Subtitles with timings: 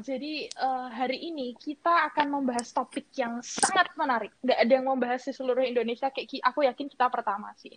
[0.00, 4.32] Jadi uh, hari ini kita akan membahas topik yang sangat menarik.
[4.40, 6.08] Gak ada yang membahas di seluruh Indonesia.
[6.08, 7.76] Kayak aku yakin kita pertama sih.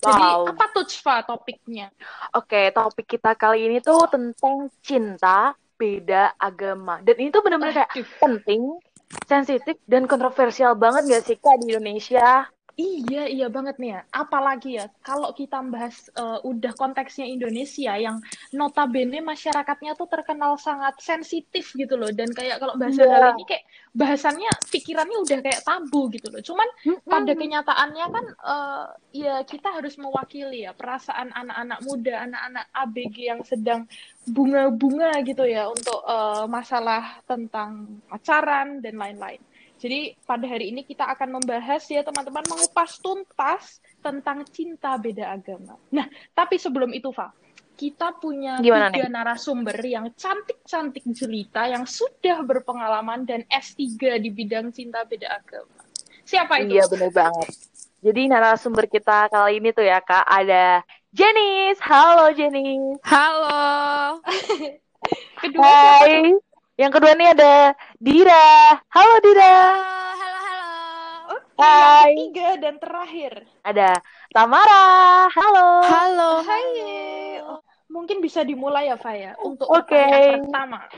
[0.00, 0.50] Jadi wow.
[0.50, 1.86] apa tuh Eva topiknya?
[2.34, 7.00] Oke, okay, topik kita kali ini tuh tentang cinta beda agama.
[7.00, 8.76] Dan ini tuh benar-benar kayak penting,
[9.24, 12.46] sensitif dan kontroversial banget gak sih kak di Indonesia?
[12.80, 14.00] Iya, iya banget nih ya.
[14.08, 18.24] Apalagi ya, kalau kita bahas uh, udah konteksnya Indonesia yang
[18.56, 22.08] notabene masyarakatnya tuh terkenal sangat sensitif gitu loh.
[22.08, 23.12] Dan kayak kalau bahasa yeah.
[23.12, 26.40] hal ini kayak bahasannya pikirannya udah kayak tabu gitu loh.
[26.40, 27.04] Cuman mm-hmm.
[27.04, 33.40] pada kenyataannya kan uh, ya kita harus mewakili ya perasaan anak-anak muda, anak-anak ABG yang
[33.44, 33.84] sedang
[34.24, 39.42] bunga-bunga gitu ya untuk uh, masalah tentang pacaran dan lain-lain.
[39.80, 45.80] Jadi pada hari ini kita akan membahas ya teman-teman mengupas tuntas tentang cinta beda agama.
[45.88, 46.04] Nah,
[46.36, 47.32] tapi sebelum itu, Fa,
[47.80, 49.12] kita punya Gimana tiga nih?
[49.16, 55.80] narasumber yang cantik-cantik jelita yang sudah berpengalaman dan S3 di bidang cinta beda agama.
[56.28, 56.76] Siapa itu?
[56.76, 57.48] Iya, benar banget.
[58.04, 61.80] Jadi narasumber kita kali ini tuh ya, Kak, ada Jenis.
[61.80, 63.00] Halo, Jenis.
[63.00, 64.20] Halo.
[65.40, 66.36] Kedua Hai.
[66.36, 66.49] Siapa?
[66.80, 68.72] Yang kedua nih ada Dira.
[68.88, 69.52] Halo Dira.
[69.52, 71.36] Halo, halo, halo.
[71.36, 71.68] Oke, Hai.
[71.68, 73.90] yang ketiga dan terakhir ada
[74.32, 74.88] Tamara.
[75.28, 75.84] Halo.
[75.84, 76.30] Halo.
[76.40, 76.64] Hai.
[77.44, 77.60] Oh,
[77.92, 79.92] mungkin bisa dimulai ya, Faya, untuk Oke.
[79.92, 80.40] Okay.
[80.40, 80.88] pertama.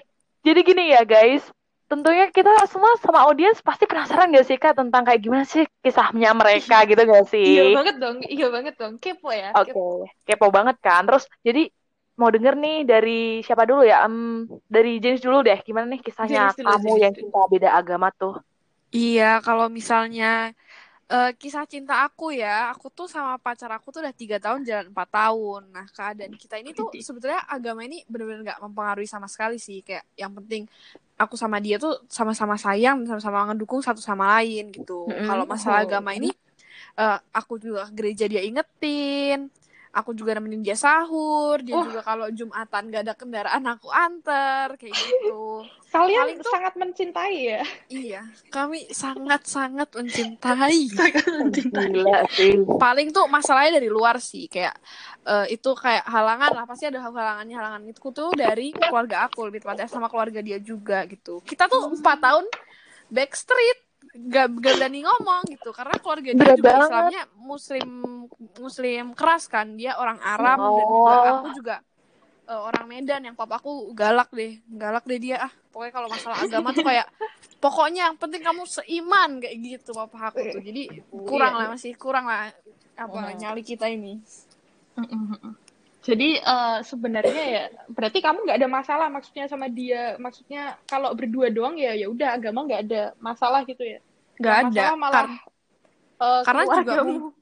[0.47, 1.43] Jadi gini ya, guys.
[1.91, 6.31] Tentunya kita semua sama audiens pasti penasaran gak sih Kak tentang kayak gimana sih kisahnya
[6.31, 7.59] mereka gitu gak sih?
[7.59, 9.03] Iya banget dong, iya banget dong.
[9.03, 9.51] Kepo ya.
[9.59, 9.75] Oke, okay.
[9.75, 9.87] kepo.
[10.31, 11.11] kepo banget kan.
[11.11, 11.75] Terus jadi
[12.17, 14.05] mau denger nih dari siapa dulu ya?
[14.05, 15.59] Um, dari jenis dulu deh.
[15.65, 18.37] Gimana nih kisahnya dulu, kamu jenis yang cinta beda agama tuh?
[18.93, 20.53] Iya, kalau misalnya
[21.09, 24.93] uh, kisah cinta aku ya, aku tuh sama pacar aku tuh udah tiga tahun jalan
[24.93, 25.63] empat tahun.
[25.73, 29.81] Nah keadaan kita ini tuh sebetulnya agama ini benar-benar nggak mempengaruhi sama sekali sih.
[29.81, 30.69] Kayak yang penting
[31.17, 35.09] aku sama dia tuh sama-sama sayang, sama-sama ngedukung satu sama lain gitu.
[35.09, 35.27] Mm -hmm.
[35.29, 35.87] Kalau masalah oh.
[35.89, 36.29] agama ini,
[36.97, 39.49] uh, aku juga gereja dia ingetin,
[39.93, 41.85] aku juga nemenin dia sahur dia oh.
[41.85, 45.69] juga kalau jumatan gak ada kendaraan aku anter kayak gitu.
[45.93, 47.63] Kalian Paling tuh, sangat mencintai ya?
[47.93, 50.81] Iya kami sangat sangat mencintai.
[50.89, 52.01] Sangat mencintai
[52.81, 54.73] paling tuh masalahnya dari luar sih kayak
[55.29, 59.61] uh, itu kayak halangan lah pasti ada halangannya halangan itu tuh dari keluarga aku lebih
[59.61, 61.45] tepatnya sama keluarga dia juga gitu.
[61.45, 62.49] Kita tuh empat tahun
[63.13, 65.71] backstreet gak, gak berani ngomong gitu.
[65.73, 66.89] Karena keluarga dia Berat juga banget.
[66.89, 67.91] Islamnya muslim
[68.61, 69.67] muslim keras kan.
[69.77, 70.77] Dia orang Arab oh.
[70.77, 71.77] dan juga aku juga
[72.49, 74.61] uh, orang Medan yang papa aku galak deh.
[74.69, 75.37] Galak deh dia.
[75.43, 77.07] Ah pokoknya kalau masalah agama tuh kayak
[77.57, 80.61] pokoknya yang penting kamu seiman kayak gitu papa aku tuh.
[80.61, 82.53] Jadi kurang lah masih kurang lah
[82.93, 83.33] apa oh.
[83.41, 84.21] nyali kita ini
[86.03, 90.19] jadi uh, sebenarnya ya berarti kamu nggak ada masalah maksudnya sama dia.
[90.19, 94.03] Maksudnya kalau berdua doang ya ya udah agama nggak ada masalah gitu ya.
[94.43, 95.31] Nggak ada malah
[96.19, 96.95] uh, karena juga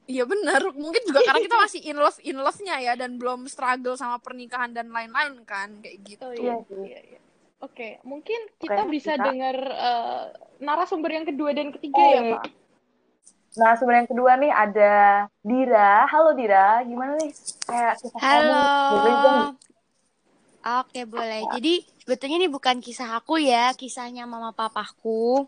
[0.05, 3.97] iya benar mungkin juga karena kita masih in love in love-nya ya dan belum struggle
[3.97, 6.29] sama pernikahan dan lain-lain kan kayak gitu.
[6.29, 6.55] Oh, iya,
[6.85, 7.19] iya, iya.
[7.61, 9.25] Oke, mungkin kita Oke, bisa kita...
[9.25, 12.43] dengar uh, narasumber yang kedua dan ketiga ya, Pak.
[13.51, 14.93] Nah, sumber yang kedua nih ada
[15.43, 16.07] Dira.
[16.07, 17.35] Halo Dira, gimana nih?
[17.67, 18.63] Kayak kisah Halo.
[18.63, 19.35] kamu.
[20.61, 21.41] Oke, boleh.
[21.59, 25.43] Jadi, sebetulnya ini bukan kisah aku ya, kisahnya mama papaku.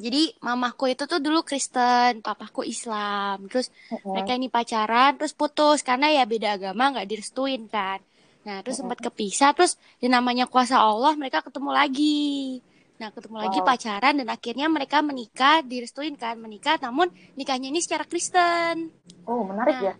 [0.00, 3.44] Jadi, mamaku itu tuh dulu Kristen, papaku Islam.
[3.44, 4.16] Terus uh -huh.
[4.16, 8.00] mereka ini pacaran, terus putus karena ya beda agama, nggak direstuin kan.
[8.48, 12.64] Nah, terus sempat kepisah, terus yang namanya kuasa Allah mereka ketemu lagi.
[13.02, 13.44] Nah, ketemu wow.
[13.50, 18.94] lagi pacaran dan akhirnya mereka menikah, direstuin kan menikah, namun nikahnya ini secara Kristen.
[19.26, 19.94] Oh, menarik nah, ya.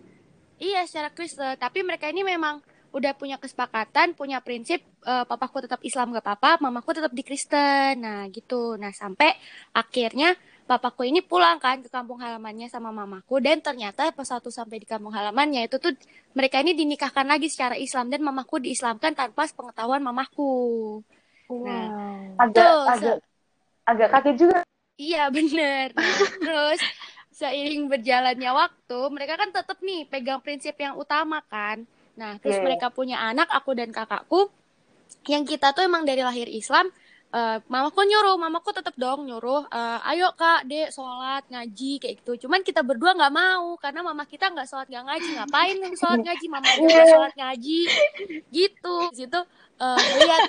[0.55, 2.63] Iya, secara Kristen, tapi mereka ini memang
[2.95, 7.99] udah punya kesepakatan, punya prinsip uh, papaku tetap Islam gak apa-apa, mamaku tetap di Kristen.
[7.99, 8.79] Nah, gitu.
[8.79, 9.35] Nah, sampai
[9.75, 14.79] akhirnya papaku ini pulang kan ke kampung halamannya sama mamaku dan ternyata pas satu sampai
[14.79, 15.91] di kampung halamannya itu tuh
[16.31, 21.03] mereka ini dinikahkan lagi secara Islam dan mamaku diislamkan tanpa pengetahuan mamaku.
[21.61, 21.69] Wow.
[21.69, 21.87] Nah,
[22.41, 23.17] agak tuh, agak
[23.83, 24.59] agak kaget juga.
[24.97, 25.93] Iya bener.
[25.93, 26.81] Nah, terus
[27.33, 31.83] seiring berjalannya waktu, mereka kan tetap nih pegang prinsip yang utama kan.
[32.13, 32.65] Nah, terus yeah.
[32.65, 34.53] mereka punya anak, aku dan kakakku,
[35.25, 36.93] yang kita tuh emang dari lahir Islam,
[37.33, 42.45] eh, mamaku nyuruh, mamaku tetap dong nyuruh, eh, ayo kak, dek sholat ngaji kayak gitu.
[42.45, 46.45] Cuman kita berdua nggak mau karena mama kita nggak sholat nggak ngaji, ngapain sholat ngaji,
[46.45, 47.79] mama juga sholat ngaji,
[48.53, 48.95] gitu.
[49.09, 49.41] Di Situ
[49.81, 50.41] eh, lihat,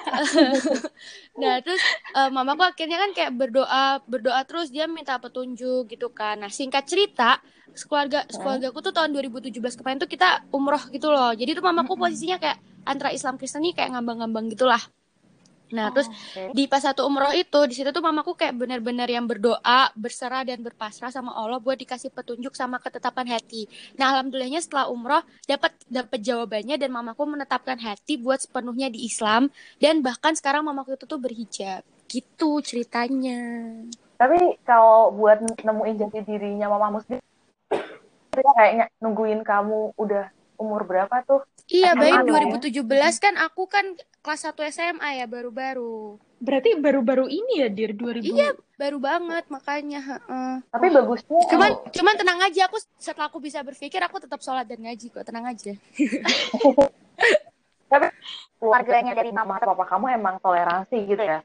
[1.40, 1.80] nah terus
[2.12, 6.36] eh, mamaku akhirnya kan kayak berdoa, berdoa terus dia minta petunjuk gitu kan.
[6.44, 7.40] Nah singkat cerita,
[7.88, 11.32] keluarga keluarga aku tuh tahun 2017 kemarin tuh kita umroh gitu loh.
[11.32, 14.84] Jadi tuh mamaku posisinya kayak antara Islam Kristen nih kayak ngambang-ngambang gitulah.
[15.74, 16.06] Nah, terus
[16.54, 20.62] di pas satu umroh itu di situ tuh mamaku kayak benar-benar yang berdoa, berserah dan
[20.62, 23.66] berpasrah sama Allah buat dikasih petunjuk sama ketetapan hati.
[23.98, 29.50] Nah, alhamdulillahnya setelah umroh dapat dapat jawabannya dan mamaku menetapkan hati buat sepenuhnya di Islam
[29.82, 31.82] dan bahkan sekarang mamaku itu tuh berhijab.
[32.06, 33.42] Gitu ceritanya.
[34.14, 37.18] Tapi kalau buat nemuin jati dirinya mama muslim,
[38.30, 41.42] dia kayaknya nungguin kamu udah umur berapa tuh?
[41.64, 42.60] Iya, baik lah ya.
[42.60, 46.20] 2017 kan aku kan kelas 1 SMA ya baru-baru.
[46.44, 48.20] Berarti baru-baru ini ya, Dir, 2000.
[48.20, 50.00] Iya, baru banget makanya.
[50.04, 50.54] heeh.
[50.68, 54.84] Tapi bagusnya Cuman cuman tenang aja aku setelah aku bisa berpikir aku tetap sholat dan
[54.84, 55.72] ngaji kok tenang aja.
[57.92, 58.10] tapi
[58.58, 61.40] keluarganya dari mama atau papa kamu emang toleransi gitu ya.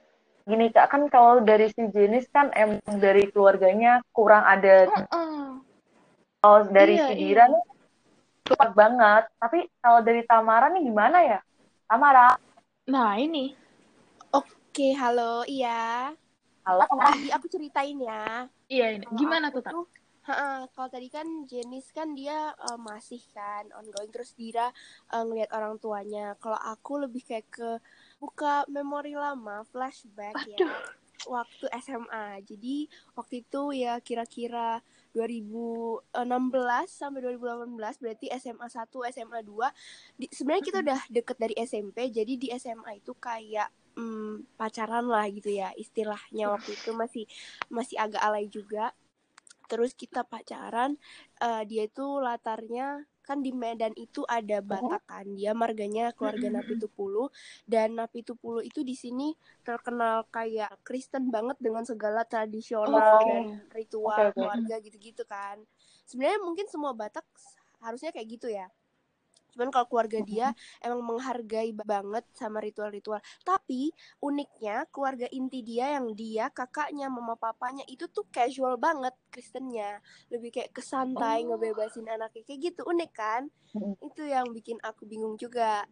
[0.50, 5.62] Gini kak, kan kalau dari si jenis kan emang dari keluarganya kurang ada Heeh.
[6.42, 7.46] kalau dari Iya, si iya.
[7.48, 7.64] Nih
[8.50, 9.30] support banget.
[9.38, 11.40] Tapi kalau dari Tamara nih gimana ya?
[11.86, 12.34] Tamara,
[12.90, 13.54] Nah, ini.
[14.34, 16.10] Oke, halo, iya.
[16.66, 17.14] halo Tamara.
[17.14, 18.50] Tadi aku ceritain ya.
[18.66, 19.06] Iya, ini.
[19.14, 19.74] Gimana tuh, Tak?
[19.78, 19.86] Tuh,
[20.26, 24.74] ha-ha, kalau tadi kan Jenis kan dia eh, masih kan ongoing terus Dira
[25.14, 26.34] eh, ngelihat orang tuanya.
[26.42, 27.70] Kalau aku lebih kayak ke
[28.18, 30.58] buka memori lama, flashback ya.
[31.28, 32.40] Waktu SMA.
[32.48, 32.88] Jadi
[33.18, 34.80] waktu itu ya kira-kira
[35.12, 36.16] 2016
[36.88, 40.20] sampai 2018 berarti SMA 1, SMA 2.
[40.22, 42.08] Di, sebenarnya kita udah deket dari SMP.
[42.14, 43.68] Jadi di SMA itu kayak
[44.00, 47.26] hmm, pacaran lah gitu ya istilahnya waktu itu masih
[47.68, 48.96] masih agak alay juga
[49.70, 50.98] terus kita pacaran
[51.44, 56.82] eh, dia itu latarnya kan di Medan itu ada Batak kan dia marganya keluarga Napi
[56.82, 57.30] Tupulu.
[57.70, 63.22] Dan Napi Tupulu itu di sini terkenal kayak Kristen banget dengan segala tradisional Oh.
[63.22, 64.36] dan ritual Oke, oke.
[64.42, 65.62] keluarga gitu-gitu kan.
[66.10, 67.22] Sebenarnya mungkin semua Batak
[67.86, 68.66] harusnya kayak gitu ya
[69.54, 70.48] cuman kalau keluarga dia
[70.84, 73.20] emang menghargai banget sama ritual-ritual.
[73.46, 73.92] Tapi
[74.24, 80.00] uniknya keluarga inti dia yang dia kakaknya mama papanya itu tuh casual banget Kristennya.
[80.34, 81.50] Lebih kayak kesantai Oh.
[81.50, 82.44] ngebebasin anaknya.
[82.48, 83.44] Kayak gitu unik kan?
[84.04, 85.84] Itu yang bikin aku bingung juga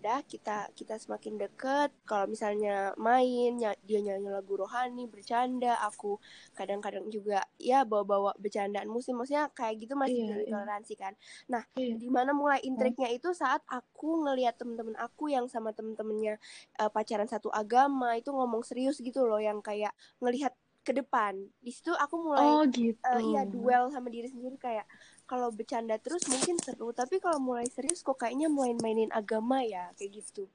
[0.00, 6.16] dah kita kita semakin deket kalau misalnya main nya- dia nyanyi lagu rohani bercanda aku
[6.56, 10.52] kadang-kadang juga ya bawa-bawa bercandaan muslim maksudnya kayak gitu masih Iya, jadi iya.
[10.56, 11.12] toleransi kan
[11.46, 12.00] nah Iya.
[12.00, 16.40] di mana mulai intriknya itu saat aku ngelihat temen-temen aku yang sama temen-temennya
[16.80, 19.92] eh, pacaran satu agama itu ngomong serius gitu loh yang kayak
[20.24, 20.56] ngelihat
[20.90, 21.38] ke depan.
[21.62, 22.98] Di situ aku mulai Oh, gitu.
[23.06, 24.82] eh, iya duel sama diri sendiri kayak
[25.30, 30.18] kalau bercanda terus mungkin seru tapi kalau mulai serius kok kayaknya main-mainin agama ya kayak
[30.18, 30.50] gitu.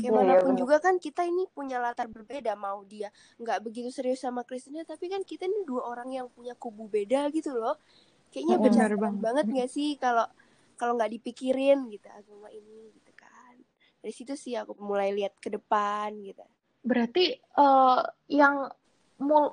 [0.00, 3.08] Kayak mana pun juga kan kita ini punya latar berbeda mau dia
[3.40, 7.32] nggak begitu serius sama Kristennya tapi kan kita ini dua orang yang punya kubu beda
[7.32, 7.80] gitu loh.
[8.28, 9.20] Kayaknya Benar bercanda banget.
[9.24, 10.28] banget nggak sih kalau
[10.76, 13.56] kalau nggak dipikirin gitu agama ini gitu kan.
[14.04, 16.44] Dari situ sih aku mulai lihat ke depan gitu.
[16.84, 18.00] Berarti eh,
[18.32, 18.68] yang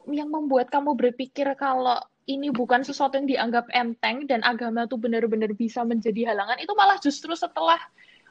[0.08, 5.52] yang membuat kamu berpikir kalau ini bukan sesuatu yang dianggap enteng dan agama tuh benar-benar
[5.56, 7.80] bisa menjadi halangan itu malah justru setelah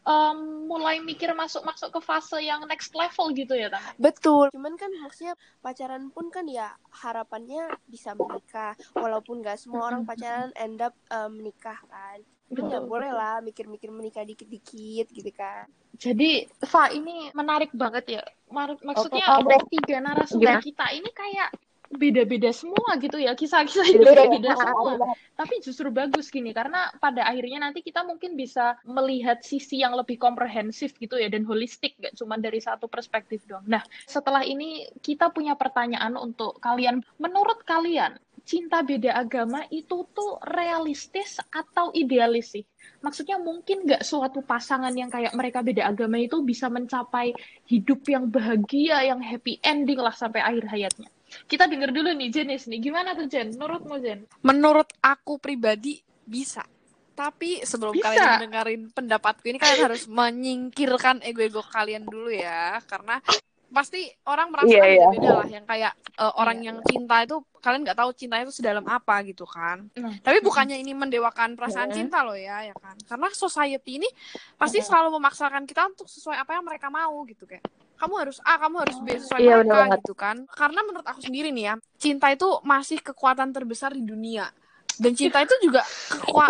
[0.06, 0.38] em,
[0.70, 3.82] mulai mikir masuk-masuk ke fase yang next level gitu ya, Tang?
[3.98, 4.54] Betul.
[4.54, 6.72] Cuman kan maksudnya pacaran pun kan ya
[7.02, 8.78] harapannya bisa menikah.
[8.94, 12.22] Walaupun gak semua orang pacaran end up eh, menikah kan.
[12.22, 15.66] Ya Betul, boleh lah mikir-mikir menikah dikit-dikit gitu kan.
[15.98, 18.22] Jadi, Fa, ini menarik banget ya.
[18.52, 21.50] Mar- Maksudnya, Oke, tiga narasumber kita ini kayak
[21.96, 23.32] beda-beda semua gitu ya.
[23.32, 24.92] Kisah-kisah hidupnya beda semua.
[25.36, 30.16] Tapi justru bagus gini, karena pada akhirnya nanti kita mungkin bisa melihat sisi yang lebih
[30.16, 33.64] komprehensif gitu ya, dan holistik, gak cuma dari satu perspektif doang.
[33.68, 37.04] Nah, setelah ini kita punya pertanyaan untuk kalian.
[37.20, 42.64] Menurut kalian, cinta beda agama itu tuh realistis atau idealis sih?
[43.02, 47.34] Maksudnya mungkin nggak suatu pasangan yang kayak mereka beda agama itu bisa mencapai
[47.66, 51.10] hidup yang bahagia, yang happy ending lah sampai akhir hayatnya.
[51.44, 53.52] Kita denger dulu nih Jenis nih, gimana tuh Jen?
[53.52, 54.24] Menurutmu Jen?
[54.40, 56.64] Menurut aku pribadi bisa.
[57.12, 58.12] Tapi sebelum Bisa.
[58.12, 63.24] kalian mendengarin pendapatku ini kalian harus menyingkirkan ego-ego kalian dulu ya, karena
[63.66, 65.06] pasti orang merasa Iya, iya.
[65.10, 68.52] beda lah yang kayak eh, orang Iya, yang cinta itu kalian nggak tahu cinta itu
[68.52, 69.88] sedalam apa gitu kan.
[69.96, 71.96] Nah, Tapi bukannya ini mendewakan perasaan Mm.
[71.96, 72.96] cinta loh ya, ya kan?
[73.04, 74.08] Karena society ini
[74.54, 74.86] pasti Mm.
[74.86, 77.64] selalu memaksakan kita untuk sesuai apa yang mereka mau gitu kayak.
[77.96, 79.98] Kamu harus A kamu harus B sesuai Iya, bener mereka banget.
[80.00, 80.36] gitu kan.
[80.48, 84.48] Karena menurut aku sendiri nih ya cinta itu masih kekuatan terbesar di dunia.
[84.96, 85.84] Dan cinta itu juga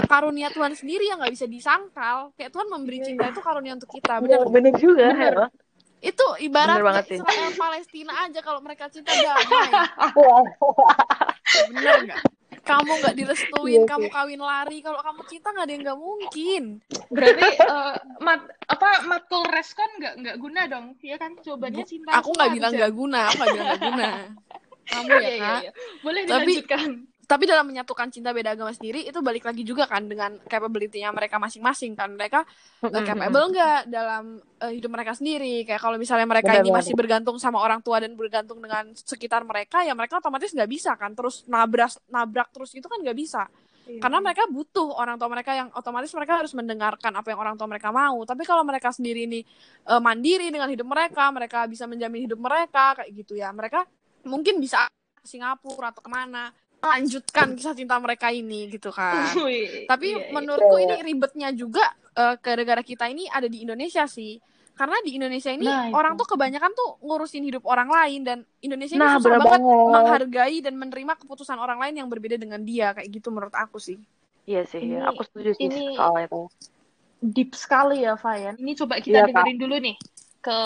[0.07, 2.31] karunia Tuhan sendiri yang nggak bisa disangkal.
[2.39, 5.35] Kayak Tuhan memberi cinta itu karunia untuk kita bener bener juga Bener.
[5.99, 7.05] Itu ibarat Bener banget.
[7.19, 9.67] Israel Palestina aja kalau mereka cinta damai.
[11.73, 12.21] Bener nggak
[12.67, 16.63] kamu nggak direstuin Iya kamu kawin lari kalau kamu cinta nggak ada yang nggak mungkin
[17.09, 20.87] Berarti eh, mat, apa matkul reskon nggak nggak guna dong?
[20.99, 22.11] Iya kan jawabannya cinta.
[22.13, 24.11] aku nggak bilang nggak guna aku nggak bilang nggak guna
[24.91, 25.71] kamu ya Iya, iya, kak iya.
[26.01, 26.91] Boleh Tapi- dilanjutkan.
[27.07, 31.43] tapi dalam menyatukan cinta beda agama sendiri itu balik lagi juga kan dengan capability-nya mereka
[31.43, 32.15] masing-masing kan.
[32.15, 32.47] Mereka
[32.87, 35.67] uh, capable nggak dalam uh, hidup mereka sendiri?
[35.67, 39.43] Kayak kalau misalnya mereka Benar ini masih bergantung sama orang tua dan bergantung dengan sekitar
[39.43, 41.19] mereka ya mereka otomatis nggak bisa kan.
[41.19, 43.51] Terus nabrak nabrak terus itu kan nggak bisa.
[43.87, 44.03] Iya.
[44.03, 47.71] karena mereka butuh orang tua mereka yang otomatis mereka harus mendengarkan apa yang orang tua
[47.71, 48.19] mereka mau.
[48.27, 49.47] Tapi kalau mereka sendiri ini
[49.87, 53.55] uh, mandiri dengan hidup mereka mereka bisa menjamin hidup mereka kayak gitu ya.
[53.55, 53.87] Mereka
[54.27, 54.91] mungkin bisa
[55.23, 56.51] ke Singapura atau ke mana
[56.89, 59.27] lanjutkan kisah cinta mereka ini gitu kan
[59.91, 60.33] tapi iya, iya.
[60.33, 64.39] menurutku ini ribetnya juga eh, gara-gara kita ini ada di Indonesia sih
[64.73, 65.97] karena di Indonesia ini Nah, itu.
[65.97, 69.89] orang tuh kebanyakan tuh ngurusin hidup orang lain dan Indonesia ini Nah, susah banget banget.
[69.89, 73.97] menghargai dan menerima keputusan orang lain yang berbeda dengan dia kayak gitu menurut aku sih
[74.45, 76.47] Iya sih, Ini- aku setuju sih ini- soal itu.
[77.19, 78.55] deep sekali ya, Fayan.
[78.55, 79.43] Ini coba kita Iya, Kak.
[79.43, 79.97] dengerin dulu nih
[80.47, 80.59] ke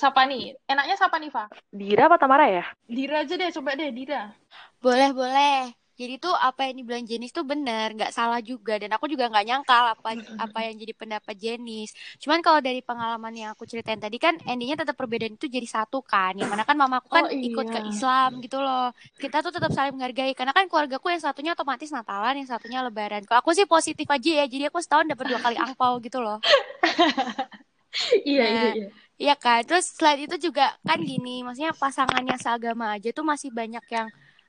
[0.00, 0.56] siapa nih?
[0.64, 1.44] Enaknya siapa nih, Fa?
[1.68, 2.64] Dira apa Tamara ya?
[2.88, 4.32] Dira aja deh, coba deh, Dira.
[4.80, 5.56] Boleh, boleh.
[5.96, 8.76] Jadi tuh apa yang dibilang Jenis tuh bener, nggak salah juga.
[8.76, 11.96] Dan aku juga nggak nyangkal apa apa yang jadi pendapat Jenis.
[12.20, 16.04] Cuman kalau dari pengalaman yang aku ceritain tadi kan endingnya tetap perbedaan itu jadi satu
[16.04, 16.36] kan.
[16.36, 17.48] Yang mana kan mamaku kan Oh, iya.
[17.48, 18.92] ikut ke Islam gitu loh.
[19.16, 20.36] Kita tuh tetap saling menghargai.
[20.36, 23.24] Karena kan keluargaku yang satunya otomatis Natalan, yang satunya Lebaran.
[23.24, 24.44] Kalau aku sih positif aja ya.
[24.44, 26.44] Jadi aku setahun dapat dua kali angpau gitu loh.
[28.28, 28.86] Iya, Nah, iya, iya.
[29.16, 33.80] Iya kan, terus selain itu juga kan gini, maksudnya pasangannya seagama aja tuh masih banyak
[33.96, 34.08] yang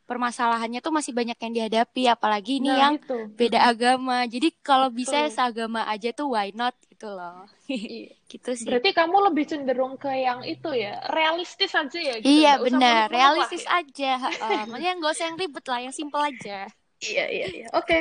[0.09, 3.13] permasalahannya tuh masih banyak yang dihadapi, apalagi ini Nah, yang itu.
[3.39, 4.27] beda agama.
[4.27, 5.35] Jadi kalau bisa Betul.
[5.35, 7.47] seagama aja tuh why not gitu loh.
[7.71, 8.11] Iya.
[8.31, 8.67] gitu sih.
[8.67, 12.39] Berarti kamu lebih cenderung ke yang itu ya, realistis aja ya gitu.
[12.41, 13.71] Iya benar, realistis ya.
[13.79, 14.05] aja.
[14.25, 14.59] heeh.
[14.69, 16.67] Maksudnya nggak usah yang ribet lah, yang simple aja.
[17.05, 17.65] Iya, iya, iya.
[17.79, 17.97] Oke.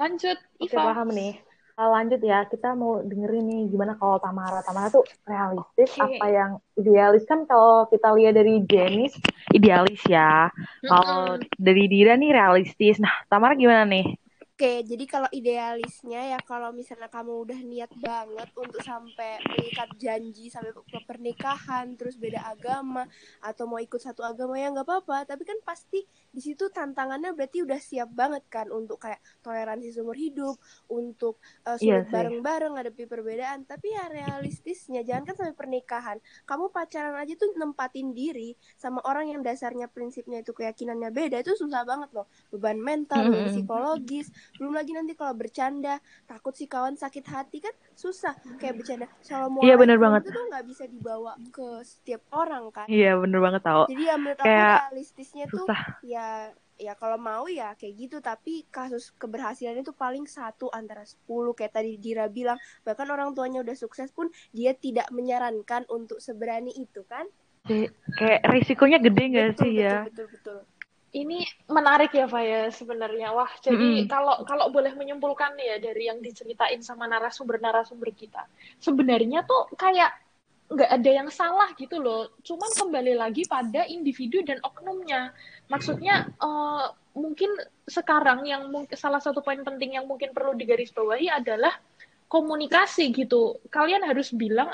[0.00, 0.86] Lanjut, Oke, Iva.
[0.86, 1.32] paham nih.
[1.80, 4.60] Uh, lanjut ya, kita mau dengerin nih gimana kalau Tamara.
[4.60, 6.20] Tamara tuh realistis, Oke.
[6.20, 9.16] apa yang idealis kan kalau kita lihat dari Jenis
[9.56, 10.52] idealis ya.
[10.84, 13.00] Kalau dari Dira nih realistis.
[13.00, 14.12] Nah, Tamara gimana nih?
[14.60, 20.52] Oke, jadi kalau idealisnya ya kalau misalnya kamu udah niat banget untuk sampai mengikat janji
[20.52, 23.08] sampai ke pernikahan, terus beda agama
[23.40, 25.24] atau mau ikut satu agama ya nggak apa-apa.
[25.32, 30.12] Tapi kan pasti di situ tantangannya berarti udah siap banget kan untuk kayak toleransi seumur
[30.12, 30.60] hidup,
[30.92, 32.12] untuk uh, sulit sih.
[32.12, 33.64] bareng-bareng ngadepi perbedaan.
[33.64, 36.20] Tapi ya realistisnya jangan kan sampai pernikahan.
[36.44, 41.56] Kamu pacaran aja tuh nempatin diri sama orang yang dasarnya prinsipnya itu keyakinannya beda itu
[41.56, 42.28] susah banget loh.
[42.52, 43.56] Beban mental, beban Mm-mm.
[43.56, 49.06] psikologis, belum lagi nanti kalau bercanda takut si kawan sakit hati kan susah kayak bercanda
[49.22, 50.20] kalau mau Iya, bener banget.
[50.22, 53.84] itu tuh nggak bisa dibawa ke setiap orang kan Iya, bener banget tau.
[53.86, 55.80] jadi ya menurut Kayak aku realistisnya tuh Susah.
[56.00, 56.26] ya
[56.74, 61.70] ya kalau mau ya kayak gitu tapi kasus keberhasilannya tuh paling satu antara 10 kayak
[61.70, 67.04] tadi Dira bilang bahkan orang tuanya udah sukses pun dia tidak menyarankan untuk seberani itu
[67.04, 67.28] kan
[67.60, 69.96] Kayak- Kayak risikonya gede gak betul sih betul ya?
[70.02, 70.58] betul betul
[71.10, 73.34] Ini menarik ya, Faya, sebenarnya.
[73.34, 74.06] Wah, jadi Mm-mm.
[74.06, 78.46] kalau kalau boleh menyimpulkan ya dari yang diceritain sama narasumber-narasumber kita,
[78.78, 80.14] sebenarnya tuh kayak
[80.70, 82.30] nggak ada yang salah gitu loh.
[82.46, 85.34] Cuman kembali lagi pada individu dan oknumnya.
[85.66, 86.86] Maksudnya eh,
[87.18, 87.58] mungkin
[87.90, 91.74] sekarang yang mungkin salah satu poin penting yang mungkin perlu digarisbawahi adalah
[92.30, 93.58] komunikasi gitu.
[93.66, 94.70] Kalian harus bilang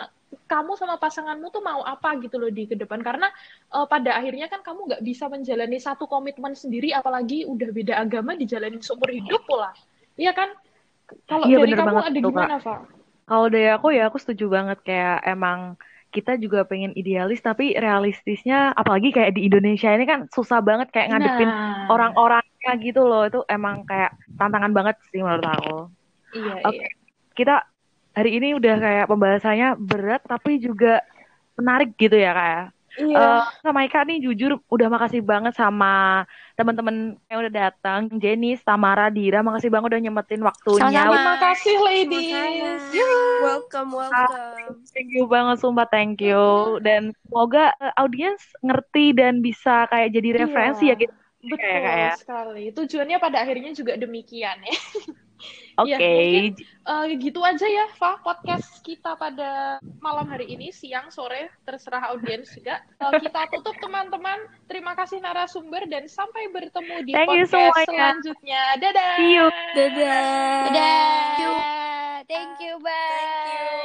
[0.47, 3.02] kamu sama pasanganmu tuh mau apa gitu loh di ke depan.
[3.02, 3.30] Karena
[3.73, 8.35] eh, pada akhirnya kan kamu nggak bisa menjalani satu komitmen sendiri apalagi udah beda agama
[8.35, 9.71] dijalanin seumur hidup pula.
[10.18, 10.50] Iya kan?
[11.30, 12.78] Kalau Iya, dari kamu banget ada gimana Pak?
[13.26, 14.78] Kalau dari aku ya aku setuju banget.
[14.83, 15.78] Kayak emang
[16.14, 21.12] kita juga pengen idealis tapi realistisnya apalagi kayak di Indonesia ini kan susah banget kayak
[21.12, 23.23] ngadepin Nah, orang-orangnya gitu loh.
[23.26, 25.76] Itu emang kayak tantangan banget sih menurut aku.
[26.35, 26.83] iya Oke.
[26.83, 26.88] iya.
[27.37, 27.54] Kita
[28.16, 31.04] hari ini udah kayak pembahasannya berat tapi juga
[31.54, 32.64] menarik gitu ya kayak.
[32.96, 36.96] iya Eh, sama Ika nih jujur udah makasih banget sama teman-teman
[37.26, 40.80] yang udah datang, Jenis, Tamara, Dira, makasih banget udah nyempetin waktunya.
[40.80, 41.12] Sama-sama.
[41.12, 42.80] terima kasih ladies
[43.42, 46.40] welcome welcome Thank you banget, sumpah thank you.
[46.80, 50.96] Dan semoga eh, audiens ngerti dan bisa kayak jadi referensi Iya.
[50.96, 51.14] ya gitu.
[51.44, 54.73] betul Kayak- kayak- sekali tujuannya pada akhirnya juga demikian ya
[55.85, 56.00] Iya, Oke.
[56.00, 56.25] Okay.
[56.33, 62.16] Ya, uh, gitu aja ya, Fa, podcast kita pada malam hari ini, siang, sore, terserah
[62.16, 62.80] audiens juga.
[62.97, 64.49] Uh, kita tutup teman-teman.
[64.64, 68.62] Terima kasih narasumber dan sampai bertemu di Thank podcast you so selanjutnya.
[68.80, 69.14] Dadah.
[69.21, 69.47] See you.
[69.76, 70.25] Dadah.
[70.73, 71.04] Dadah.
[71.45, 71.76] Dadah.
[72.25, 72.73] Thank you.
[72.80, 72.90] Bye.
[73.45, 73.76] Thank you.